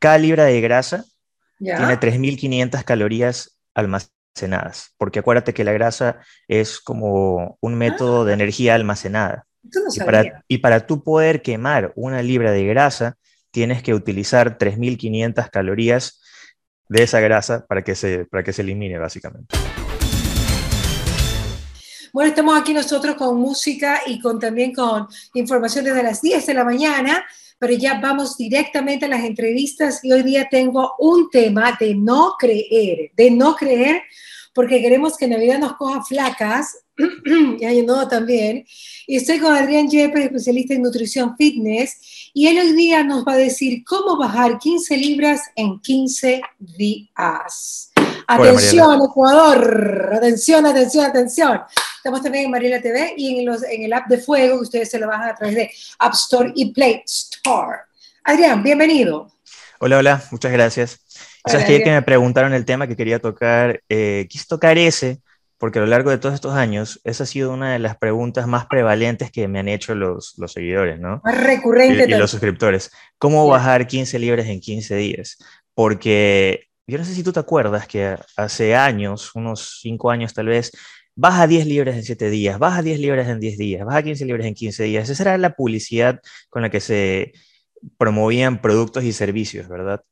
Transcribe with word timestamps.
cada 0.00 0.18
libra 0.18 0.44
de 0.46 0.60
grasa 0.60 1.04
tiene 1.58 2.00
3.500 2.00 2.84
calorías 2.84 3.58
almacenadas, 3.74 4.94
porque 4.96 5.18
acuérdate 5.18 5.52
que 5.52 5.62
la 5.62 5.72
grasa 5.72 6.20
es 6.48 6.80
como 6.80 7.58
un 7.60 7.74
método 7.74 8.24
de 8.24 8.32
ah. 8.32 8.34
energía 8.34 8.74
almacenada. 8.74 9.46
y, 9.94 10.00
para, 10.00 10.42
y 10.48 10.58
para 10.58 10.86
tú 10.86 11.04
poder 11.04 11.42
quemar 11.42 11.92
una 11.96 12.22
libra 12.22 12.50
de 12.50 12.64
grasa, 12.64 13.18
tienes 13.50 13.82
que 13.82 13.92
utilizar 13.92 14.56
3.500 14.56 15.50
calorías 15.50 16.22
de 16.88 17.02
esa 17.02 17.20
grasa 17.20 17.66
para 17.66 17.84
que, 17.84 17.94
se, 17.94 18.24
para 18.24 18.42
que 18.42 18.54
se 18.54 18.62
elimine, 18.62 18.98
básicamente. 18.98 19.54
Bueno, 22.12 22.30
estamos 22.30 22.58
aquí 22.58 22.72
nosotros 22.72 23.16
con 23.16 23.36
música 23.36 24.00
y 24.06 24.18
con, 24.18 24.40
también 24.40 24.72
con 24.72 25.06
información 25.34 25.84
desde 25.84 26.02
las 26.02 26.22
10 26.22 26.46
de 26.46 26.54
la 26.54 26.64
mañana 26.64 27.24
pero 27.60 27.74
ya 27.74 28.00
vamos 28.00 28.38
directamente 28.38 29.04
a 29.04 29.08
las 29.08 29.22
entrevistas 29.22 30.02
y 30.02 30.10
hoy 30.10 30.22
día 30.22 30.48
tengo 30.50 30.94
un 30.98 31.28
tema 31.28 31.76
de 31.78 31.94
no 31.94 32.36
creer, 32.38 33.12
de 33.14 33.30
no 33.30 33.54
creer, 33.54 34.00
porque 34.54 34.80
queremos 34.80 35.18
que 35.18 35.28
Navidad 35.28 35.58
nos 35.58 35.76
coja 35.76 36.02
flacas, 36.02 36.78
y 37.60 37.64
hay 37.64 37.82
nuevo 37.82 38.08
también, 38.08 38.64
y 39.06 39.16
estoy 39.16 39.38
con 39.38 39.54
Adrián 39.54 39.90
Yepes, 39.90 40.24
especialista 40.24 40.72
en 40.72 40.82
nutrición 40.82 41.36
fitness, 41.36 42.30
y 42.32 42.46
él 42.46 42.58
hoy 42.58 42.72
día 42.72 43.04
nos 43.04 43.26
va 43.26 43.34
a 43.34 43.36
decir 43.36 43.84
cómo 43.84 44.16
bajar 44.16 44.58
15 44.58 44.96
libras 44.96 45.42
en 45.54 45.78
15 45.80 46.40
días. 46.58 47.89
Atención, 48.32 49.02
Ecuador, 49.02 50.10
atención, 50.14 50.64
atención, 50.64 51.04
atención. 51.04 51.60
Estamos 51.96 52.22
también 52.22 52.44
en 52.44 52.50
Mariela 52.52 52.80
TV 52.80 53.14
y 53.16 53.40
en, 53.40 53.46
los, 53.46 53.64
en 53.64 53.82
el 53.82 53.92
app 53.92 54.06
de 54.06 54.18
Fuego, 54.18 54.58
que 54.58 54.62
ustedes 54.62 54.88
se 54.88 55.00
lo 55.00 55.08
bajan 55.08 55.30
a 55.30 55.34
través 55.34 55.56
de 55.56 55.70
App 55.98 56.14
Store 56.14 56.52
y 56.54 56.72
Play 56.72 57.02
Store. 57.04 57.78
Adrián, 58.22 58.62
bienvenido. 58.62 59.32
Hola, 59.80 59.98
hola, 59.98 60.22
muchas 60.30 60.52
gracias. 60.52 61.00
Sabes 61.44 61.66
que, 61.66 61.82
que 61.82 61.90
me 61.90 62.02
preguntaron 62.02 62.54
el 62.54 62.64
tema 62.64 62.86
que 62.86 62.94
quería 62.94 63.18
tocar, 63.18 63.82
eh, 63.88 64.28
quise 64.30 64.44
tocar 64.46 64.78
ese, 64.78 65.20
porque 65.58 65.80
a 65.80 65.82
lo 65.82 65.88
largo 65.88 66.10
de 66.10 66.18
todos 66.18 66.36
estos 66.36 66.54
años, 66.54 67.00
esa 67.02 67.24
ha 67.24 67.26
sido 67.26 67.52
una 67.52 67.72
de 67.72 67.80
las 67.80 67.96
preguntas 67.96 68.46
más 68.46 68.66
prevalentes 68.66 69.32
que 69.32 69.48
me 69.48 69.58
han 69.58 69.66
hecho 69.66 69.96
los, 69.96 70.34
los 70.38 70.52
seguidores, 70.52 71.00
¿no? 71.00 71.20
Más 71.24 71.42
recurrente. 71.42 72.06
Y, 72.08 72.12
y 72.12 72.16
los 72.16 72.30
suscriptores. 72.30 72.92
¿Cómo 73.18 73.48
bajar 73.48 73.88
15 73.88 74.20
libras 74.20 74.46
en 74.46 74.60
15 74.60 74.94
días? 74.94 75.36
Porque 75.74 76.69
yo 76.90 76.98
no 76.98 77.04
sé 77.04 77.14
si 77.14 77.22
tú 77.22 77.32
te 77.32 77.40
acuerdas 77.40 77.86
que 77.86 78.16
hace 78.36 78.74
años, 78.74 79.34
unos 79.34 79.78
5 79.82 80.10
años 80.10 80.34
tal 80.34 80.46
vez, 80.46 80.72
baja 81.14 81.46
10 81.46 81.66
libras 81.66 81.96
en 81.96 82.02
7 82.02 82.30
días, 82.30 82.58
baja 82.58 82.82
10 82.82 82.98
libras 82.98 83.28
en 83.28 83.40
10 83.40 83.58
días, 83.58 83.86
baja 83.86 84.02
15 84.02 84.24
libras 84.24 84.46
en 84.46 84.54
15 84.54 84.84
días. 84.84 85.08
Esa 85.08 85.22
era 85.22 85.38
la 85.38 85.54
publicidad 85.54 86.20
con 86.48 86.62
la 86.62 86.70
que 86.70 86.80
se 86.80 87.32
promovían 87.98 88.60
productos 88.60 89.04
y 89.04 89.12
servicios, 89.12 89.68
¿verdad? 89.68 90.02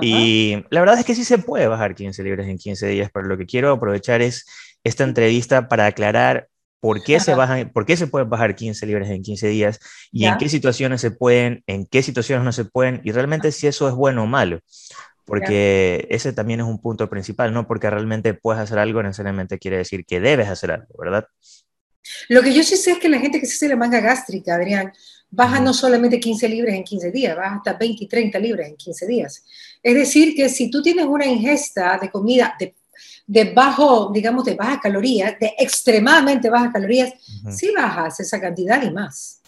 Y 0.00 0.64
la 0.70 0.80
verdad 0.80 0.98
es 0.98 1.04
que 1.04 1.14
sí 1.14 1.24
se 1.24 1.38
puede 1.38 1.66
bajar 1.66 1.94
15 1.94 2.22
libras 2.22 2.46
en 2.46 2.58
15 2.58 2.86
días, 2.88 3.10
pero 3.12 3.26
lo 3.26 3.36
que 3.36 3.46
quiero 3.46 3.72
aprovechar 3.72 4.22
es 4.22 4.46
esta 4.84 5.04
entrevista 5.04 5.68
para 5.68 5.86
aclarar 5.86 6.48
por 6.80 7.02
qué, 7.02 7.18
se 7.18 7.34
bajan, 7.34 7.70
por 7.72 7.84
qué 7.84 7.96
se 7.96 8.06
pueden 8.06 8.30
bajar 8.30 8.54
15 8.54 8.86
libras 8.86 9.10
en 9.10 9.22
15 9.22 9.48
días 9.48 9.80
y 10.12 10.26
en 10.26 10.38
qué 10.38 10.48
situaciones 10.48 11.00
se 11.00 11.10
pueden, 11.10 11.64
en 11.66 11.86
qué 11.86 12.02
situaciones 12.02 12.44
no 12.44 12.52
se 12.52 12.64
pueden 12.64 13.00
y 13.04 13.10
realmente 13.10 13.50
si 13.50 13.66
eso 13.66 13.88
es 13.88 13.94
bueno 13.94 14.22
o 14.22 14.26
malo 14.26 14.60
porque 15.28 16.06
ese 16.08 16.32
también 16.32 16.60
es 16.60 16.66
un 16.66 16.80
punto 16.80 17.10
principal, 17.10 17.52
no 17.52 17.66
porque 17.66 17.90
realmente 17.90 18.32
puedes 18.32 18.62
hacer 18.62 18.78
algo 18.78 19.02
necesariamente 19.02 19.58
quiere 19.58 19.76
decir 19.76 20.06
que 20.06 20.20
debes 20.20 20.48
hacer 20.48 20.70
algo, 20.70 20.94
¿verdad? 20.98 21.26
Lo 22.30 22.42
que 22.42 22.54
yo 22.54 22.62
sí 22.62 22.78
sé 22.78 22.92
es 22.92 22.98
que 22.98 23.10
la 23.10 23.18
gente 23.18 23.38
que 23.38 23.46
se 23.46 23.56
hace 23.56 23.68
la 23.68 23.76
manga 23.76 24.00
gástrica, 24.00 24.54
Adrián, 24.54 24.90
baja 25.30 25.60
no 25.60 25.74
solamente 25.74 26.18
15 26.18 26.48
libras 26.48 26.74
en 26.74 26.82
15 26.82 27.10
días, 27.10 27.36
baja 27.36 27.56
hasta 27.56 27.74
20 27.74 28.04
y 28.04 28.08
30 28.08 28.38
libras 28.38 28.68
en 28.68 28.76
15 28.76 29.06
días. 29.06 29.44
Es 29.82 29.94
decir, 29.94 30.34
que 30.34 30.48
si 30.48 30.70
tú 30.70 30.80
tienes 30.80 31.04
una 31.04 31.26
ingesta 31.26 31.98
de 32.00 32.10
comida 32.10 32.56
de, 33.26 33.52
bajo, 33.52 34.10
digamos, 34.10 34.46
de 34.46 34.54
bajas 34.54 34.78
calorías, 34.82 35.38
de 35.38 35.52
extremadamente 35.58 36.48
bajas 36.48 36.72
calorías, 36.72 37.12
sí 37.50 37.70
bajas 37.76 38.18
esa 38.20 38.40
cantidad 38.40 38.82
y 38.82 38.90
más. 38.90 39.42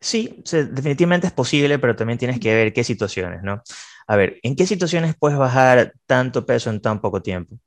Sí, 0.00 0.42
definitivamente 0.44 1.28
es 1.28 1.32
posible, 1.32 1.78
pero 1.78 1.94
también 1.94 2.18
tienes 2.18 2.40
que 2.40 2.52
ver 2.52 2.72
qué 2.72 2.82
situaciones, 2.82 3.42
¿no? 3.44 3.62
A 4.06 4.16
ver, 4.16 4.38
¿en 4.42 4.54
qué 4.56 4.66
situaciones 4.66 5.14
puedes 5.18 5.38
bajar 5.38 5.94
tanto 6.06 6.44
peso 6.44 6.70
en 6.70 6.80
tan 6.80 7.00
poco 7.00 7.22
tiempo? 7.22 7.58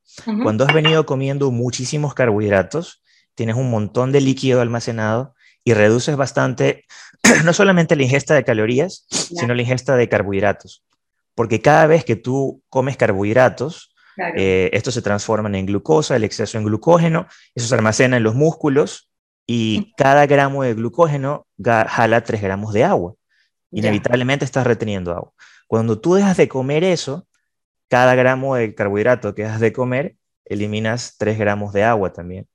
Cuando 0.42 0.64
has 0.64 0.72
venido 0.72 1.06
comiendo 1.06 1.50
muchísimos 1.50 2.14
carbohidratos, 2.14 3.02
tienes 3.34 3.56
un 3.56 3.70
montón 3.70 4.12
de 4.12 4.20
líquido 4.20 4.60
almacenado 4.60 5.34
y 5.64 5.74
reduces 5.74 6.16
bastante 6.16 6.84
no 7.44 7.52
solamente 7.52 7.96
la 7.96 8.02
ingesta 8.02 8.34
de 8.34 8.44
calorías, 8.44 9.06
sino 9.08 9.54
la 9.54 9.62
ingesta 9.62 9.96
de 9.96 10.08
carbohidratos. 10.08 10.84
Porque 11.34 11.60
cada 11.60 11.86
vez 11.86 12.04
que 12.04 12.16
tú 12.16 12.62
comes 12.68 12.96
carbohidratos, 12.96 13.94
eh, 14.36 14.70
estos 14.72 14.94
se 14.94 15.02
transforman 15.02 15.54
en 15.54 15.66
glucosa, 15.66 16.16
el 16.16 16.24
exceso 16.24 16.58
en 16.58 16.64
glucógeno, 16.64 17.26
eso 17.54 17.68
se 17.68 17.74
almacena 17.74 18.16
en 18.16 18.24
los 18.24 18.34
músculos 18.34 19.10
y 19.46 19.92
cada 19.96 20.26
gramo 20.26 20.62
de 20.62 20.74
glucógeno 20.74 21.46
jala 21.62 22.22
3 22.22 22.42
gramos 22.42 22.72
de 22.72 22.84
agua. 22.84 23.14
Inevitablemente 23.70 24.44
estás 24.44 24.66
reteniendo 24.66 25.12
agua. 25.12 25.32
Cuando 25.68 26.00
tú 26.00 26.14
dejas 26.14 26.36
de 26.36 26.48
comer 26.48 26.82
eso, 26.82 27.28
cada 27.88 28.16
gramo 28.16 28.56
de 28.56 28.74
carbohidrato 28.74 29.34
que 29.34 29.44
dejas 29.44 29.60
de 29.60 29.72
comer, 29.72 30.16
eliminas 30.44 31.16
3 31.18 31.38
gramos 31.38 31.72
de 31.72 31.84
agua 31.84 32.12
también. 32.12 32.48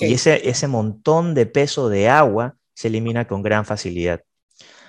Y 0.00 0.14
ese, 0.14 0.48
ese 0.48 0.66
montón 0.66 1.34
de 1.34 1.46
peso 1.46 1.88
de 1.88 2.08
agua 2.08 2.56
se 2.74 2.88
elimina 2.88 3.26
con 3.26 3.42
gran 3.42 3.64
facilidad. 3.64 4.22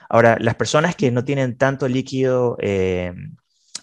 Ahora, 0.09 0.37
las 0.39 0.55
personas 0.55 0.95
que 0.95 1.11
no 1.11 1.23
tienen 1.23 1.57
tanto 1.57 1.87
líquido 1.87 2.57
eh, 2.59 3.13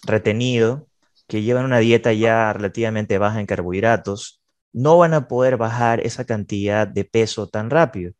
retenido, 0.03 0.87
que 1.27 1.41
llevan 1.41 1.65
una 1.65 1.79
dieta 1.79 2.11
ya 2.13 2.51
relativamente 2.53 3.17
baja 3.17 3.39
en 3.39 3.45
carbohidratos, 3.45 4.41
no 4.73 4.97
van 4.97 5.13
a 5.13 5.27
poder 5.29 5.55
bajar 5.55 6.01
esa 6.01 6.25
cantidad 6.25 6.85
de 6.85 7.05
peso 7.05 7.47
tan 7.47 7.69
rápido, 7.69 8.11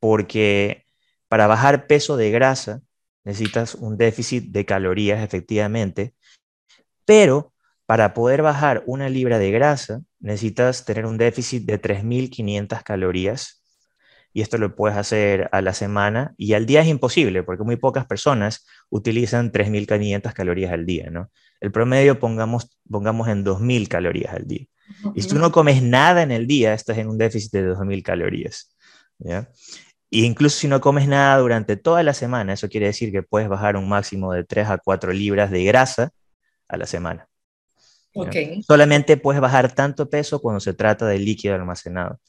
porque 0.00 0.86
para 1.28 1.46
bajar 1.46 1.86
peso 1.86 2.16
de 2.16 2.32
grasa 2.32 2.82
necesitas 3.24 3.74
un 3.74 3.96
déficit 3.96 4.50
de 4.50 4.64
calorías 4.64 5.22
efectivamente, 5.22 6.14
pero 7.04 7.52
para 7.86 8.14
poder 8.14 8.42
bajar 8.42 8.82
una 8.86 9.08
libra 9.08 9.38
de 9.38 9.50
grasa 9.50 10.02
necesitas 10.20 10.84
tener 10.84 11.06
un 11.06 11.18
déficit 11.18 11.64
de 11.64 11.80
3.500 11.80 12.82
calorías 12.82 13.64
y 14.32 14.42
esto 14.42 14.58
lo 14.58 14.76
puedes 14.76 14.96
hacer 14.96 15.48
a 15.52 15.60
la 15.60 15.74
semana 15.74 16.34
y 16.36 16.52
al 16.52 16.66
día 16.66 16.82
es 16.82 16.88
imposible 16.88 17.42
porque 17.42 17.64
muy 17.64 17.76
pocas 17.76 18.06
personas 18.06 18.66
utilizan 18.90 19.50
3.500 19.50 20.32
calorías 20.32 20.72
al 20.72 20.86
día, 20.86 21.10
¿no? 21.10 21.30
El 21.60 21.72
promedio 21.72 22.18
pongamos, 22.18 22.78
pongamos 22.88 23.28
en 23.28 23.44
2.000 23.44 23.88
calorías 23.88 24.32
al 24.34 24.46
día. 24.46 24.66
Y 25.14 25.22
si 25.22 25.28
tú 25.28 25.38
no 25.38 25.52
comes 25.52 25.82
nada 25.82 26.22
en 26.22 26.30
el 26.30 26.46
día, 26.46 26.74
estás 26.74 26.98
en 26.98 27.08
un 27.08 27.18
déficit 27.18 27.52
de 27.52 27.74
2.000 27.74 28.02
calorías. 28.02 28.74
¿ya? 29.18 29.48
Incluso 30.10 30.58
si 30.58 30.68
no 30.68 30.80
comes 30.80 31.06
nada 31.08 31.38
durante 31.38 31.76
toda 31.76 32.02
la 32.02 32.14
semana, 32.14 32.52
eso 32.52 32.68
quiere 32.68 32.86
decir 32.86 33.12
que 33.12 33.22
puedes 33.22 33.48
bajar 33.48 33.76
un 33.76 33.88
máximo 33.88 34.32
de 34.32 34.44
3 34.44 34.68
a 34.68 34.78
4 34.78 35.12
libras 35.12 35.50
de 35.50 35.64
grasa 35.64 36.10
a 36.68 36.76
la 36.76 36.86
semana. 36.86 37.28
Okay. 38.12 38.62
Solamente 38.62 39.16
puedes 39.16 39.40
bajar 39.40 39.72
tanto 39.72 40.10
peso 40.10 40.40
cuando 40.40 40.58
se 40.58 40.74
trata 40.74 41.06
de 41.06 41.18
líquido 41.18 41.54
almacenado. 41.54 42.20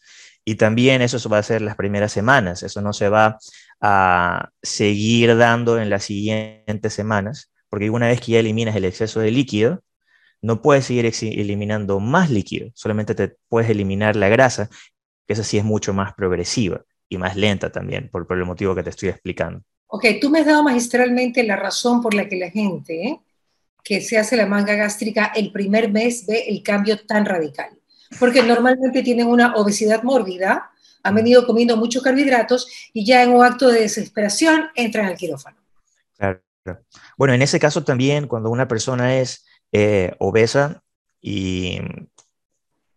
Y 0.45 0.55
también 0.55 1.01
eso 1.01 1.27
va 1.29 1.39
a 1.39 1.43
ser 1.43 1.61
las 1.61 1.75
primeras 1.75 2.11
semanas, 2.11 2.63
eso 2.63 2.81
no 2.81 2.93
se 2.93 3.09
va 3.09 3.37
a 3.79 4.49
seguir 4.61 5.37
dando 5.37 5.79
en 5.79 5.89
las 5.89 6.03
siguientes 6.03 6.93
semanas, 6.93 7.51
porque 7.69 7.89
una 7.89 8.07
vez 8.07 8.21
que 8.21 8.33
ya 8.33 8.39
eliminas 8.39 8.75
el 8.75 8.85
exceso 8.85 9.19
de 9.19 9.31
líquido, 9.31 9.83
no 10.41 10.61
puedes 10.63 10.85
seguir 10.85 11.05
eliminando 11.05 11.99
más 11.99 12.31
líquido, 12.31 12.71
solamente 12.73 13.13
te 13.13 13.35
puedes 13.49 13.69
eliminar 13.69 14.15
la 14.15 14.29
grasa, 14.29 14.69
que 15.27 15.33
esa 15.33 15.43
sí 15.43 15.59
es 15.59 15.63
mucho 15.63 15.93
más 15.93 16.13
progresiva 16.13 16.83
y 17.11 17.17
más 17.17 17.35
lenta 17.35 17.69
también, 17.69 18.09
por, 18.09 18.25
el 18.29 18.45
motivo 18.45 18.73
que 18.73 18.83
te 18.83 18.89
estoy 18.89 19.09
explicando. 19.09 19.61
Ok, 19.87 20.05
tú 20.21 20.29
me 20.29 20.39
has 20.39 20.45
dado 20.45 20.63
magistralmente 20.63 21.43
la 21.43 21.57
razón 21.57 22.01
por 22.01 22.13
la 22.13 22.29
que 22.29 22.37
la 22.37 22.49
gente 22.49 23.19
que 23.83 23.99
se 23.99 24.17
hace 24.17 24.37
la 24.37 24.45
manga 24.45 24.75
gástrica 24.75 25.25
el 25.35 25.51
primer 25.51 25.91
mes 25.91 26.25
ve 26.25 26.45
el 26.47 26.63
cambio 26.63 27.05
tan 27.05 27.25
radical. 27.25 27.77
Porque 28.17 28.41
normalmente 28.41 29.03
tienen 29.03 29.27
una 29.27 29.55
obesidad 29.55 30.03
mórbida, 30.03 30.71
han 31.03 31.15
venido 31.15 31.45
comiendo 31.45 31.75
muchos 31.75 32.01
carbohidratos 32.01 32.67
y 32.93 33.05
ya 33.05 33.23
en 33.23 33.31
un 33.31 33.43
acto 33.43 33.67
de 33.67 33.81
desesperación 33.81 34.69
entran 34.75 35.07
al 35.07 35.17
quirófano. 35.17 35.57
Claro. 36.15 36.41
Bueno, 37.17 37.33
en 37.33 37.41
ese 37.41 37.59
caso 37.59 37.83
también, 37.83 38.27
cuando 38.27 38.49
una 38.49 38.69
persona 38.69 39.17
es 39.17 39.45
eh, 39.73 40.15
obesa 40.19 40.81
y 41.19 41.81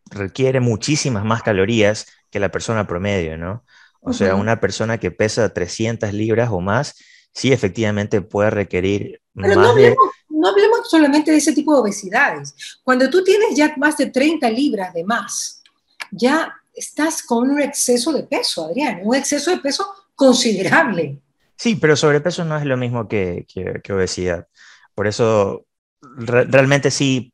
requiere 0.08 0.60
muchísimas 0.60 1.24
más 1.24 1.42
calorías 1.42 2.06
que 2.30 2.38
la 2.38 2.52
persona 2.52 2.86
promedio, 2.86 3.36
¿no? 3.36 3.64
O 4.04 4.12
sea, 4.12 4.34
una 4.34 4.60
persona 4.60 4.98
que 4.98 5.10
pesa 5.10 5.52
300 5.52 6.12
libras 6.12 6.50
o 6.52 6.60
más, 6.60 6.94
sí 7.32 7.52
efectivamente 7.52 8.20
puede 8.20 8.50
requerir 8.50 9.20
Pero 9.34 9.48
más 9.48 9.56
no 9.56 9.70
hablemos, 9.70 9.96
no 10.28 10.48
hablemos 10.48 10.90
solamente 10.90 11.30
de 11.30 11.38
ese 11.38 11.52
tipo 11.52 11.74
de 11.74 11.80
obesidades. 11.80 12.54
Cuando 12.82 13.08
tú 13.08 13.24
tienes 13.24 13.56
ya 13.56 13.74
más 13.76 13.96
de 13.96 14.06
30 14.06 14.48
libras 14.50 14.92
de 14.92 15.04
más, 15.04 15.62
ya 16.10 16.54
estás 16.74 17.22
con 17.22 17.50
un 17.50 17.60
exceso 17.60 18.12
de 18.12 18.24
peso, 18.24 18.66
Adrián, 18.66 19.00
un 19.02 19.14
exceso 19.14 19.50
de 19.50 19.58
peso 19.58 19.86
considerable. 20.14 21.18
Sí, 21.56 21.76
pero 21.76 21.96
sobrepeso 21.96 22.44
no 22.44 22.56
es 22.58 22.64
lo 22.64 22.76
mismo 22.76 23.08
que, 23.08 23.46
que, 23.48 23.92
obesidad. 23.92 24.48
Por 24.94 25.06
eso 25.06 25.66
realmente 26.02 26.90
sí 26.90 27.32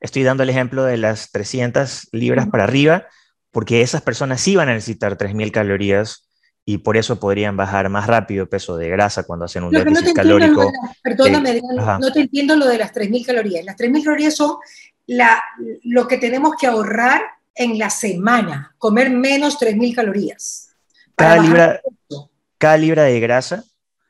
estoy 0.00 0.22
dando 0.22 0.42
el 0.42 0.50
ejemplo 0.50 0.84
de 0.84 0.96
las 0.96 1.30
300 1.30 2.08
libras 2.12 2.48
para 2.48 2.64
arriba, 2.64 3.06
porque 3.50 3.82
esas 3.82 4.02
personas 4.02 4.40
sí 4.40 4.56
van 4.56 4.68
a 4.68 4.74
necesitar 4.74 5.16
3.000 5.16 5.50
calorías 5.50 6.28
y 6.64 6.78
por 6.78 6.96
eso 6.96 7.18
podrían 7.18 7.56
bajar 7.56 7.88
más 7.88 8.06
rápido 8.06 8.48
peso 8.48 8.76
de 8.76 8.88
grasa 8.88 9.24
cuando 9.24 9.46
hacen 9.46 9.64
un 9.64 9.72
déficit 9.72 10.14
calórico. 10.14 10.70
perdóname, 11.02 11.60
no 12.00 12.12
te 12.12 12.20
entiendo 12.20 12.54
lo 12.56 12.66
de 12.66 12.78
las 12.78 12.92
3.000 12.92 13.26
calorías. 13.26 13.64
Las 13.64 13.76
3.000 13.76 14.04
calorías 14.04 14.34
son 14.34 14.56
la, 15.06 15.42
lo 15.84 16.06
que 16.06 16.18
tenemos 16.18 16.54
que 16.60 16.66
ahorrar 16.66 17.22
en 17.54 17.78
la 17.78 17.90
semana, 17.90 18.74
comer 18.78 19.10
menos 19.10 19.58
3.000 19.58 19.94
calorías. 19.94 20.68
Cada 21.16 21.38
libra, 21.38 21.80
cada 22.58 22.76
libra 22.76 23.02
de 23.04 23.20
grasa 23.20 23.64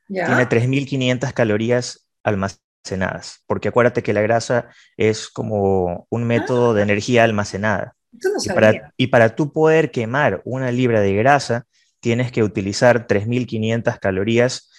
tiene 0.06 0.48
3.500 0.48 1.32
calorías 1.32 2.06
almacenadas, 2.22 3.42
porque 3.46 3.68
acuérdate 3.68 4.02
que 4.02 4.12
la 4.12 4.20
grasa 4.20 4.68
es 4.96 5.28
como 5.28 6.06
un 6.10 6.24
método 6.24 6.74
de 6.74 6.82
ah. 6.82 6.84
energía 6.84 7.24
almacenada. 7.24 7.96
Y, 8.12 8.48
para, 8.48 8.92
y 8.96 9.06
para 9.08 9.34
tú 9.34 9.52
poder 9.52 9.90
quemar 9.90 10.42
una 10.44 10.70
libra 10.70 11.00
de 11.00 11.14
grasa, 11.14 11.66
tienes 12.00 12.32
que 12.32 12.42
utilizar 12.42 13.06
3.500 13.06 13.98
calorías 13.98 14.70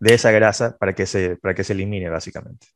de 0.00 0.14
esa 0.14 0.30
grasa 0.30 0.76
para 0.78 0.94
que, 0.94 1.06
se, 1.06 1.36
para 1.36 1.54
que 1.54 1.64
se 1.64 1.74
elimine, 1.74 2.08
básicamente. 2.08 2.66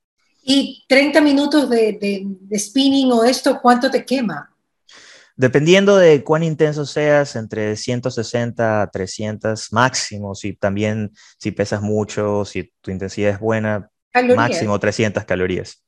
¿Y 0.42 0.84
30 0.88 1.20
minutos 1.20 1.68
de, 1.68 1.98
de, 2.00 2.58
spinning 2.58 3.10
o 3.10 3.24
esto, 3.24 3.58
cuánto 3.60 3.90
te 3.90 4.04
quema? 4.04 4.52
Dependiendo 5.34 5.96
de 5.96 6.22
cuán 6.22 6.44
intenso 6.44 6.86
seas, 6.86 7.34
entre 7.34 7.76
160 7.76 8.82
a 8.82 8.90
300 8.90 9.72
máximo, 9.72 10.34
si 10.34 10.54
también 10.54 11.10
si 11.38 11.50
pesas 11.50 11.82
mucho, 11.82 12.44
si 12.44 12.72
tu 12.80 12.92
intensidad 12.92 13.32
es 13.32 13.40
buena, 13.40 13.90
máximo 14.34 14.78
300 14.78 15.24
calorías. 15.24 15.84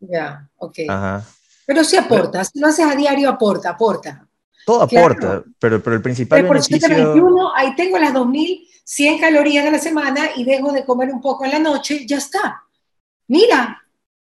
Ya, 0.00 0.48
ok. 0.56 0.78
Pero 1.66 1.84
sí 1.84 1.96
aporta, 1.96 2.44
si 2.44 2.58
lo 2.58 2.66
haces 2.66 2.86
a 2.86 2.94
diario, 2.94 3.28
aporta, 3.28 3.70
aporta. 3.70 4.26
Todo 4.64 4.82
aporta, 4.82 5.42
pero, 5.58 5.82
pero 5.82 5.96
el 5.96 6.02
principal 6.02 6.46
por 6.46 6.56
beneficio... 6.56 6.88
21, 6.88 7.54
ahí 7.54 7.74
tengo 7.74 7.98
las 7.98 8.14
2100 8.14 9.18
calorías 9.18 9.64
de 9.64 9.70
la 9.70 9.78
semana 9.78 10.30
y 10.36 10.44
dejo 10.44 10.72
de 10.72 10.84
comer 10.84 11.10
un 11.10 11.20
poco 11.20 11.44
en 11.44 11.52
la 11.52 11.58
noche, 11.58 12.06
ya 12.06 12.16
está. 12.16 12.62
Mira. 13.28 13.80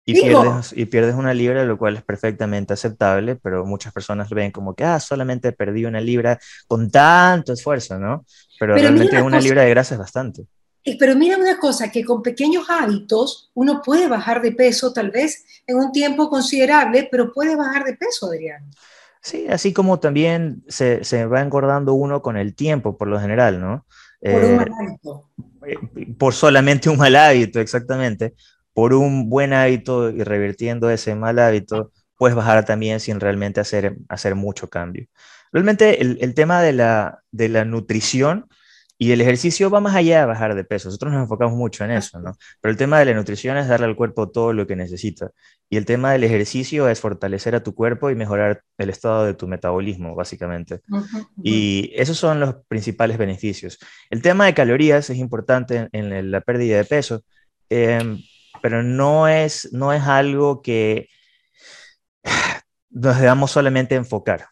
Y, 0.09 0.21
pierdes, 0.21 0.73
y 0.77 0.85
pierdes 0.85 1.17
una 1.17 1.35
libra, 1.35 1.65
lo 1.65 1.77
cual 1.77 1.97
es 1.97 2.03
perfectamente 2.03 2.75
aceptable, 2.75 3.35
pero 3.37 3.67
muchas 3.67 3.93
personas 3.93 4.31
lo 4.31 4.37
ven 4.37 4.53
como 4.53 4.75
que, 4.75 4.85
ah, 4.85 5.01
solamente 5.01 5.51
perdí 5.53 5.85
una 5.85 6.01
libra 6.01 6.39
con 6.69 6.91
tanto 6.91 7.53
esfuerzo, 7.53 7.99
¿no? 7.99 8.25
Pero, 8.61 8.75
realmente 8.75 9.21
una 9.21 9.41
libra 9.41 9.63
de 9.63 9.71
grasa 9.71 9.95
es 9.95 9.99
bastante. 9.99 10.47
Pero 10.99 11.17
mira 11.17 11.37
una 11.37 11.59
cosa, 11.59 11.91
que 11.91 12.05
con 12.05 12.23
pequeños 12.23 12.67
hábitos 12.69 13.51
uno 13.55 13.83
puede 13.85 14.07
bajar 14.07 14.41
de 14.41 14.53
peso 14.53 14.93
tal 14.93 15.11
vez 15.11 15.45
en 15.67 15.77
un 15.77 15.91
tiempo 15.91 16.31
considerable, 16.31 17.09
pero 17.11 17.33
puede 17.33 17.57
bajar 17.57 17.85
de 17.85 17.97
peso, 17.97 18.27
Adrián. 18.27 18.71
Sí, 19.21 19.47
así 19.49 19.73
como 19.73 19.99
también 19.99 20.63
se, 20.69 21.03
se, 21.03 21.27
va 21.27 21.41
engordando 21.41 21.95
uno 21.95 22.23
con 22.23 22.37
el 22.37 22.55
tiempo, 22.55 22.97
por 22.97 23.09
lo 23.09 23.19
general, 23.19 23.61
¿no? 23.61 23.85
Por 24.21 24.45
un 24.45 24.57
mal 24.57 24.69
eh, 24.69 24.73
hábito. 24.81 25.31
Eh, 25.67 26.15
por 26.17 26.33
solamente 26.33 26.89
un 26.89 26.99
mal 26.99 27.17
hábito, 27.17 27.59
exactamente. 27.59 28.35
Por 28.73 28.95
un 28.95 29.29
buen 29.29 29.53
hábito 29.53 30.11
y 30.11 30.23
revirtiendo 30.23 30.91
ese 30.91 31.17
mal 31.17 31.41
hábito, 31.41 31.91
puedes 32.17 32.37
bajar 32.37 32.65
también 32.65 33.01
sin 33.01 33.19
realmente 33.19 33.59
hacer, 33.59 33.97
hacer 34.09 34.37
mucho 34.37 34.71
cambio. 34.71 35.07
Realmente 35.51 36.01
el, 36.01 36.19
el 36.21 36.35
tema 36.35 36.63
de 36.63 36.73
la, 36.73 37.23
de 37.33 37.49
la 37.49 37.65
nutrición 37.65 38.49
y 38.99 39.13
el 39.13 39.21
ejercicio 39.21 39.69
va 39.69 39.81
más 39.81 39.95
allá 39.95 40.21
de 40.21 40.27
bajar 40.27 40.55
de 40.55 40.65
peso. 40.65 40.89
Nosotros 40.89 41.13
nos 41.13 41.23
enfocamos 41.23 41.55
mucho 41.55 41.85
en 41.85 41.91
eso, 41.91 42.19
¿no? 42.19 42.37
Pero 42.61 42.71
el 42.73 42.79
tema 42.79 42.99
de 42.99 43.05
la 43.05 43.15
nutrición 43.15 43.57
es 43.59 43.69
darle 43.69 43.87
al 43.87 43.97
cuerpo 43.97 44.31
todo 44.31 44.55
lo 44.55 44.67
que 44.67 44.75
necesita. 44.75 45.31
Y 45.69 45.77
el 45.77 45.85
tema 45.85 46.13
del 46.13 46.25
ejercicio 46.25 46.89
es 46.89 47.01
fortalecer 47.01 47.55
a 47.55 47.63
tu 47.63 47.75
cuerpo 47.75 48.09
y 48.09 48.15
mejorar 48.15 48.63
el 48.79 48.89
estado 48.89 49.27
de 49.27 49.35
tu 49.35 49.49
metabolismo, 49.49 50.15
básicamente. 50.15 50.81
Y 51.43 51.93
esos 51.95 52.17
son 52.17 52.41
los 52.41 52.57
principales 52.69 53.19
beneficios. 53.19 53.79
El 54.09 54.23
tema 54.23 54.47
de 54.47 54.55
calorías 54.55 55.11
es 55.11 55.19
importante 55.19 55.89
en, 55.93 56.31
la 56.31 56.41
pérdida 56.41 56.79
de 56.79 56.85
peso, 56.85 57.23
em, 57.69 58.19
pero 58.63 58.83
no 58.83 59.29
es, 59.29 59.71
no 59.73 59.93
es 59.93 60.03
algo 60.05 60.63
que 60.63 61.09
nos 62.91 63.21
debamos 63.21 63.51
solamente 63.51 63.95
enfocar. 63.95 64.47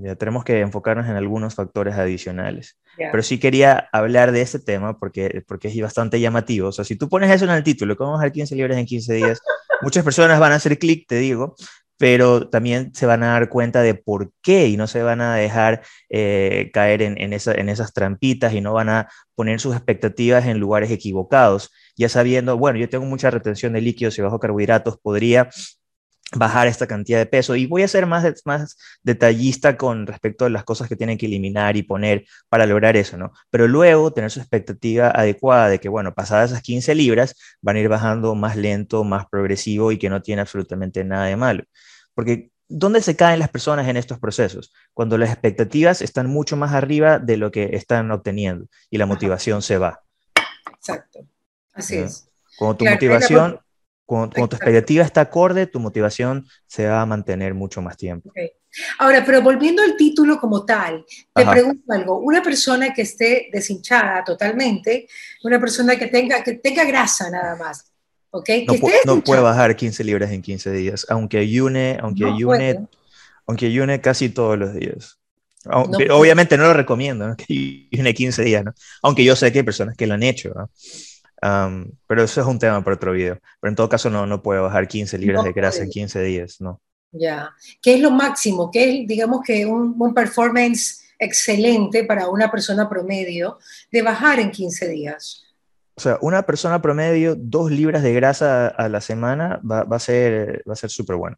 Ya 0.00 0.14
tenemos 0.14 0.44
que 0.44 0.60
enfocarnos 0.60 1.06
en 1.06 1.16
algunos 1.16 1.56
factores 1.56 1.96
adicionales. 1.96 2.78
Pero 2.96 3.22
sí 3.22 3.38
quería 3.38 3.88
hablar 3.92 4.30
de 4.30 4.42
este 4.42 4.60
tema 4.60 4.96
porque, 4.98 5.42
porque 5.46 5.68
es 5.68 5.80
bastante 5.80 6.20
llamativo. 6.20 6.68
O 6.68 6.72
sea, 6.72 6.84
si 6.84 6.96
tú 6.96 7.08
pones 7.08 7.30
eso 7.30 7.44
en 7.44 7.50
el 7.50 7.64
título, 7.64 7.96
¿cómo 7.96 8.12
bajar 8.12 8.30
15 8.30 8.54
libras 8.54 8.78
en 8.78 8.86
15 8.86 9.14
días? 9.14 9.40
Muchas 9.82 10.04
personas 10.04 10.38
van 10.38 10.52
a 10.52 10.56
hacer 10.56 10.78
clic, 10.78 11.06
te 11.08 11.16
digo, 11.16 11.56
pero 11.96 12.48
también 12.48 12.94
se 12.94 13.06
van 13.06 13.24
a 13.24 13.32
dar 13.32 13.48
cuenta 13.48 13.82
de 13.82 13.94
por 13.94 14.30
qué 14.40 14.68
y 14.68 14.76
no 14.76 14.86
se 14.86 15.02
van 15.02 15.20
a 15.20 15.34
dejar 15.34 15.82
eh, 16.08 16.70
caer 16.72 17.02
en, 17.02 17.20
en, 17.20 17.32
esa, 17.32 17.52
en 17.52 17.68
esas 17.68 17.92
trampitas 17.92 18.52
y 18.54 18.60
no 18.60 18.72
van 18.72 18.88
a 18.88 19.08
poner 19.34 19.58
sus 19.58 19.74
expectativas 19.74 20.46
en 20.46 20.58
lugares 20.58 20.92
equivocados, 20.92 21.72
ya 21.96 22.08
sabiendo, 22.08 22.56
bueno, 22.56 22.78
yo 22.78 22.88
tengo 22.88 23.04
mucha 23.04 23.30
retención 23.30 23.72
de 23.72 23.80
líquidos 23.80 24.16
y 24.18 24.22
bajo 24.22 24.38
carbohidratos, 24.38 24.98
podría 24.98 25.50
bajar 26.36 26.66
esta 26.66 26.86
cantidad 26.86 27.18
de 27.18 27.26
peso. 27.26 27.56
Y 27.56 27.66
voy 27.66 27.82
a 27.82 27.88
ser 27.88 28.06
más, 28.06 28.24
más 28.44 28.76
detallista 29.02 29.76
con 29.76 30.06
respecto 30.06 30.44
a 30.44 30.50
las 30.50 30.64
cosas 30.64 30.88
que 30.88 30.96
tienen 30.96 31.18
que 31.18 31.26
eliminar 31.26 31.76
y 31.76 31.82
poner 31.82 32.26
para 32.48 32.66
lograr 32.66 32.96
eso, 32.96 33.16
¿no? 33.16 33.32
Pero 33.50 33.66
luego 33.68 34.12
tener 34.12 34.30
su 34.30 34.40
expectativa 34.40 35.10
adecuada 35.10 35.68
de 35.68 35.80
que, 35.80 35.88
bueno, 35.88 36.14
pasadas 36.14 36.50
esas 36.50 36.62
15 36.62 36.94
libras, 36.94 37.34
van 37.62 37.76
a 37.76 37.80
ir 37.80 37.88
bajando 37.88 38.34
más 38.34 38.56
lento, 38.56 39.04
más 39.04 39.26
progresivo 39.26 39.92
y 39.92 39.98
que 39.98 40.10
no 40.10 40.22
tiene 40.22 40.42
absolutamente 40.42 41.04
nada 41.04 41.26
de 41.26 41.36
malo. 41.36 41.64
Porque 42.14 42.50
¿dónde 42.68 43.00
se 43.00 43.16
caen 43.16 43.38
las 43.38 43.48
personas 43.48 43.88
en 43.88 43.96
estos 43.96 44.18
procesos? 44.18 44.72
Cuando 44.92 45.16
las 45.18 45.30
expectativas 45.30 46.02
están 46.02 46.26
mucho 46.26 46.56
más 46.56 46.72
arriba 46.72 47.18
de 47.18 47.36
lo 47.36 47.50
que 47.50 47.70
están 47.72 48.10
obteniendo 48.10 48.66
y 48.90 48.98
la 48.98 49.06
motivación 49.06 49.62
se 49.62 49.78
va. 49.78 50.02
Exacto. 50.74 51.20
Así 51.72 51.96
es. 51.96 52.28
Cuando 52.58 52.76
tu 52.76 52.84
motivación 52.84 53.60
cuando, 54.08 54.48
tu 54.48 54.56
expectativa 54.56 55.04
está 55.04 55.20
acorde, 55.20 55.66
tu 55.66 55.80
motivación 55.80 56.46
se 56.66 56.86
va 56.86 57.02
a 57.02 57.06
mantener 57.06 57.52
mucho 57.52 57.82
más 57.82 57.98
tiempo. 57.98 58.32
Ahora, 58.98 59.22
pero 59.22 59.42
volviendo 59.42 59.82
al 59.82 59.98
título 59.98 60.40
como 60.40 60.64
tal, 60.64 61.04
te 61.34 61.44
pregunto 61.44 61.92
algo. 61.92 62.18
Una 62.20 62.42
persona 62.42 62.94
que 62.94 63.02
esté 63.02 63.50
deshinchada 63.52 64.24
totalmente, 64.24 65.06
una 65.44 65.60
persona 65.60 65.96
que 65.96 66.06
tenga, 66.06 66.42
que 66.42 66.54
tenga 66.54 66.86
grasa 66.86 67.28
nada 67.28 67.56
más, 67.56 67.92
¿ok? 68.30 68.48
No, 69.04 69.22
puede 69.22 69.42
bajar 69.42 69.76
15 69.76 70.02
libras 70.04 70.30
en 70.30 70.40
15 70.40 70.72
días, 70.72 71.04
aunque 71.10 71.36
ayune, 71.36 71.98
aunque 72.00 72.24
ayune, 72.24 72.86
aunque 73.46 73.66
ayune 73.66 74.00
casi 74.00 74.30
todos 74.30 74.58
los 74.58 74.72
días. 74.72 75.18
Obviamente 75.66 76.56
no 76.56 76.64
lo 76.64 76.72
recomiendo, 76.72 77.36
que 77.46 77.88
ayune 77.92 78.14
15 78.14 78.42
días, 78.42 78.64
¿no? 78.64 78.72
Aunque 79.02 79.22
yo 79.22 79.36
sé 79.36 79.52
que 79.52 79.58
hay 79.58 79.64
personas 79.64 79.98
que 79.98 80.06
lo 80.06 80.14
han 80.14 80.22
hecho, 80.22 80.54
pero 81.40 82.22
eso 82.22 82.40
es 82.40 82.46
un 82.46 82.58
tema 82.58 82.82
para 82.82 82.96
otro 82.96 83.12
video. 83.12 83.38
Pero 83.60 83.70
en 83.70 83.76
todo 83.76 83.88
caso 83.88 84.10
no, 84.10 84.26
no 84.26 84.42
puede 84.42 84.60
bajar 84.60 84.88
15 84.88 85.18
libras 85.18 85.44
de 85.44 85.52
grasa 85.52 85.82
en 85.82 85.90
15 85.90 86.22
días, 86.22 86.60
¿no? 86.60 86.80
Ya. 87.12 87.54
¿Qué 87.80 87.94
es 87.94 88.00
lo 88.00 88.10
máximo? 88.10 88.70
¿Qué 88.70 89.02
es, 89.02 89.08
digamos 89.08 89.40
que 89.44 89.64
un, 89.64 89.94
un, 89.98 90.14
performance 90.14 91.04
excelente 91.18 92.04
para 92.04 92.28
una 92.28 92.50
persona 92.50 92.88
promedio 92.88 93.58
de 93.90 94.02
bajar 94.02 94.40
en 94.40 94.50
15 94.50 94.88
días? 94.88 95.44
O 95.96 96.00
sea, 96.00 96.18
una 96.20 96.42
persona 96.42 96.80
promedio, 96.82 97.34
dos 97.36 97.70
libras 97.70 98.02
de 98.02 98.12
grasa 98.12 98.68
a 98.68 98.88
la 98.88 99.00
semana 99.00 99.60
va, 99.68 99.84
va 99.84 99.96
a 99.96 100.00
ser 100.00 100.62
va 100.68 100.74
a 100.74 100.76
ser 100.76 100.90
súper 100.90 101.16
bueno. 101.16 101.36